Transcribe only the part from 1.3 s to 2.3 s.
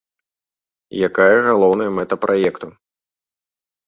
галоўная мэта